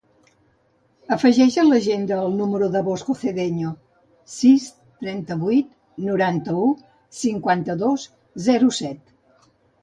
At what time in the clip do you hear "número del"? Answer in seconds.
2.37-2.83